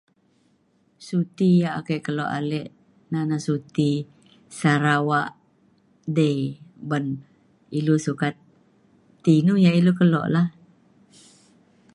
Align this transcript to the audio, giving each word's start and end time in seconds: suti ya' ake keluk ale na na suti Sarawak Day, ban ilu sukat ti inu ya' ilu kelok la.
suti 1.07 1.49
ya' 1.61 1.75
ake 1.79 1.95
keluk 2.05 2.31
ale 2.37 2.61
na 3.11 3.19
na 3.29 3.37
suti 3.45 3.89
Sarawak 4.59 5.29
Day, 6.17 6.39
ban 6.89 7.05
ilu 7.79 7.95
sukat 8.05 8.35
ti 9.23 9.31
inu 9.39 9.53
ya' 9.65 9.77
ilu 9.79 9.91
kelok 9.99 10.27
la. 10.35 10.43